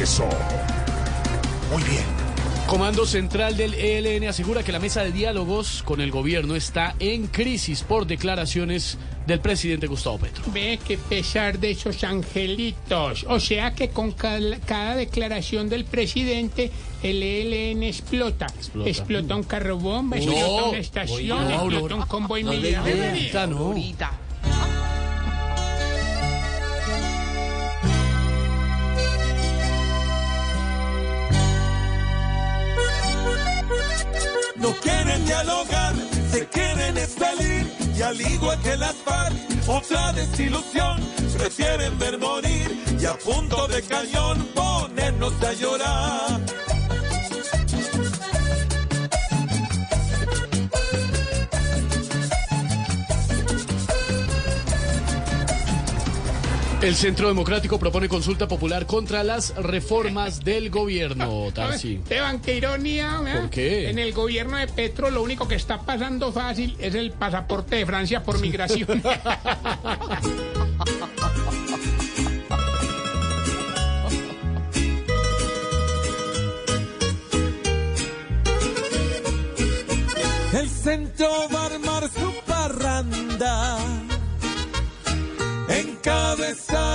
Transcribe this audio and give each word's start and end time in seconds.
Regresó. 0.00 0.26
Muy 1.70 1.82
bien. 1.82 2.02
Comando 2.66 3.04
Central 3.04 3.58
del 3.58 3.74
ELN 3.74 4.28
asegura 4.28 4.62
que 4.62 4.72
la 4.72 4.78
mesa 4.78 5.04
de 5.04 5.12
diálogos 5.12 5.82
con 5.82 6.00
el 6.00 6.10
gobierno 6.10 6.56
está 6.56 6.94
en 7.00 7.26
crisis 7.26 7.82
por 7.82 8.06
declaraciones 8.06 8.96
del 9.26 9.40
presidente 9.40 9.88
Gustavo 9.88 10.16
Petro. 10.16 10.42
Ve 10.54 10.78
que 10.82 10.96
pesar 10.96 11.58
de 11.58 11.72
esos 11.72 12.02
angelitos. 12.02 13.26
O 13.28 13.38
sea 13.40 13.74
que 13.74 13.90
con 13.90 14.12
cada, 14.12 14.58
cada 14.60 14.96
declaración 14.96 15.68
del 15.68 15.84
presidente, 15.84 16.70
el 17.02 17.22
ELN 17.22 17.82
explota. 17.82 18.46
Explota. 18.56 18.88
Explota 18.88 19.36
un 19.36 19.42
carro 19.42 19.76
bomba, 19.76 20.16
No, 20.16 20.22
explota 20.22 20.64
una 20.64 20.78
estación, 20.78 21.44
oiga, 21.44 21.54
explota 21.56 21.94
un 21.96 22.02
convoy 22.06 22.42
No 22.42 22.52
militar. 22.52 23.50
No. 34.60 34.74
Quieren 34.80 35.24
dialogar, 35.24 35.94
se 36.30 36.46
quieren 36.48 36.96
salir 37.06 37.72
y 37.96 38.02
al 38.02 38.20
igual 38.20 38.58
que 38.62 38.76
las 38.76 38.94
FARC, 38.94 39.36
otra 39.68 40.12
desilusión, 40.12 41.00
prefieren 41.36 41.98
ver 41.98 42.18
morir 42.18 42.78
y 42.98 43.04
a 43.04 43.14
punto 43.14 43.66
de 43.68 43.82
cañón 43.82 44.46
ponernos 44.54 45.32
a 45.42 45.52
llorar. 45.54 46.19
El 56.82 56.96
Centro 56.96 57.28
Democrático 57.28 57.78
propone 57.78 58.08
consulta 58.08 58.48
popular 58.48 58.86
contra 58.86 59.22
las 59.22 59.54
reformas 59.54 60.40
del 60.44 60.70
gobierno. 60.70 61.50
Tarsi. 61.52 61.96
Esteban, 61.96 62.40
qué 62.40 62.56
ironía. 62.56 63.20
¿eh? 63.26 63.38
¿Por 63.38 63.50
qué? 63.50 63.90
En 63.90 63.98
el 63.98 64.14
gobierno 64.14 64.56
de 64.56 64.66
Petro 64.66 65.10
lo 65.10 65.22
único 65.22 65.46
que 65.46 65.56
está 65.56 65.82
pasando 65.82 66.32
fácil 66.32 66.76
es 66.78 66.94
el 66.94 67.12
pasaporte 67.12 67.76
de 67.76 67.86
Francia 67.86 68.22
por 68.22 68.40
migración. 68.40 69.02
El 80.52 80.68
centro 80.68 81.28
va 81.54 81.68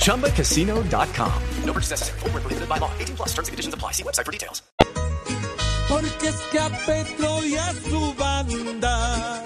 ChumbaCasino.com. 0.00 1.42
No 1.64 1.72
purchase 1.72 1.90
necessary. 1.90 2.18
Void 2.20 2.32
where 2.32 2.42
prohibited 2.42 2.68
by 2.68 2.78
law. 2.78 2.90
18 2.98 3.16
plus 3.16 3.28
terms 3.28 3.48
and 3.48 3.52
conditions 3.52 3.74
apply. 3.74 3.92
See 3.92 4.02
website 4.02 4.26
for 4.26 4.32
details. 4.32 4.62
Porque 5.88 6.28
es 6.28 6.36
que 6.52 6.58
a 6.58 6.68
Petro 6.86 7.44
y 7.44 7.56
a 7.56 7.72
su 7.72 8.14
banda 8.14 9.44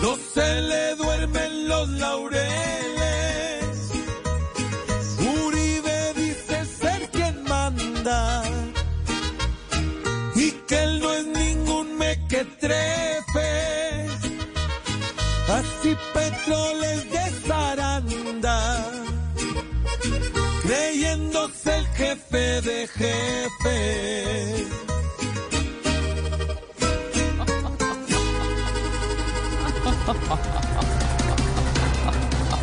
no 0.00 0.16
se 0.16 0.60
le 0.60 0.94
duermen 0.94 1.68
los 1.68 1.88
laureles. 1.88 2.46
Uribe 5.18 6.12
dice 6.14 6.64
ser 6.64 7.10
quien 7.10 7.42
manda 7.44 8.44
y 10.36 10.52
que 10.68 10.82
él 10.84 11.00
no 11.00 11.12
es 11.12 11.26
ningún 11.26 11.98
mequetrefe. 11.98 13.50
Así 15.48 15.96
Petro 16.14 16.74
les 16.80 16.85
el 21.32 21.86
jefe 21.88 22.60
de 22.62 22.86
jefes. 22.88 24.66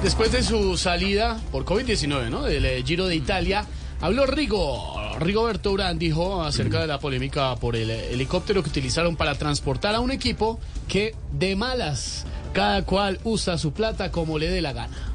Después 0.01 0.31
de 0.31 0.44
su 0.44 0.78
salida 0.78 1.40
por 1.51 1.66
COVID-19, 1.66 2.29
¿no? 2.29 2.44
Del 2.44 2.66
eh, 2.66 2.84
Giro 2.85 3.07
de 3.07 3.16
Italia, 3.16 3.66
habló 4.01 4.25
Rigo. 4.25 5.00
Rigoberto 5.19 5.72
Urán 5.72 6.00
dijo 6.00 6.41
acerca 6.44 6.81
de 6.81 6.88
la 6.88 7.00
polémica 7.00 7.56
por 7.56 7.75
el 7.75 7.90
eh, 7.90 8.13
helicóptero 8.13 8.63
que 8.63 8.69
utilizaron 8.69 9.16
para 9.16 9.35
transportar 9.35 9.95
a 9.95 10.00
un 10.00 10.12
equipo 10.12 10.59
que 10.88 11.16
de 11.31 11.56
malas 11.56 12.25
cada 12.53 12.84
cual 12.84 13.19
usa 13.24 13.57
su 13.57 13.74
plata 13.74 14.12
como 14.12 14.38
le 14.38 14.50
dé 14.50 14.62
la 14.62 14.74
gana. 14.74 15.13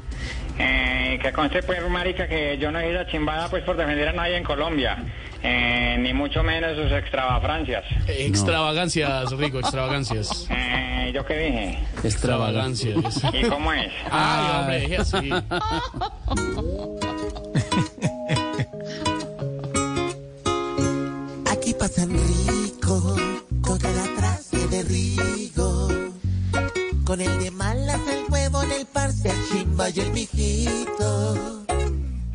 Que 1.21 1.33
conste 1.33 1.61
pues, 1.63 1.87
marica, 1.89 2.27
que 2.27 2.57
yo 2.57 2.71
no 2.71 2.79
he 2.79 2.91
ido 2.91 3.01
a 3.01 3.07
chimbada 3.07 3.49
pues 3.49 3.63
por 3.63 3.75
defender 3.75 4.07
a 4.07 4.13
nadie 4.13 4.37
en 4.37 4.43
Colombia, 4.43 4.97
eh, 5.43 5.97
ni 5.99 6.13
mucho 6.13 6.43
menos 6.43 6.75
sus 6.77 6.91
extravafrancias. 6.91 7.83
Extravagancias, 8.07 9.31
Rigo, 9.31 9.59
extravagancias. 9.59 10.47
Eh, 10.49 11.11
¿Yo 11.13 11.25
qué 11.25 11.37
dije? 11.37 11.79
Extravagancias. 12.03 13.21
¿Y 13.33 13.43
cómo 13.43 13.73
es? 13.73 13.91
Ay, 14.09 14.59
hombre, 14.59 14.79
deje 14.81 14.97
así. 14.97 15.29
de 27.49 27.55
malas, 27.55 27.99
el 28.07 28.31
huevo 28.31 28.63
en 28.63 28.71
el 28.71 28.85
parce, 28.85 29.29
el 29.29 29.49
chimba 29.49 29.89
y 29.89 29.99
el 29.99 30.11
mijito. 30.11 31.65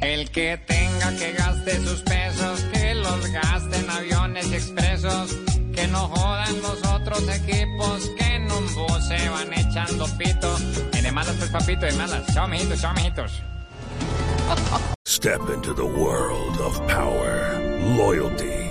El 0.01 0.31
que 0.31 0.59
tenga 0.67 1.17
que 1.17 1.33
gaste 1.33 1.77
sus 1.85 2.01
pesos, 2.03 2.61
que 2.73 2.95
los 2.95 3.27
gaste 3.29 3.77
en 3.77 3.91
aviones 3.91 4.53
expresos, 4.53 5.37
que 5.75 5.87
no 5.89 6.09
jodan 6.09 6.61
los 6.63 6.85
otros 6.87 7.23
equipos, 7.29 8.11
que 8.17 8.35
en 8.37 8.51
un 8.51 8.75
bus 8.75 9.09
se 9.09 9.29
van 9.29 9.53
echando 9.53 10.07
pito. 10.19 10.57
Y 10.93 11.01
de 11.01 11.13
malas 11.13 11.37
pues 11.37 11.51
papito, 11.51 11.87
de 11.87 11.93
malas. 11.93 12.35
Chao 12.35 12.49
mijitos, 12.49 12.81
chao 12.81 12.95
mijitos. 12.95 13.43
Step 15.07 15.41
into 15.55 15.73
the 15.75 15.87
world 15.87 16.61
of 16.61 16.79
power, 16.87 17.61
loyalty, 17.97 18.71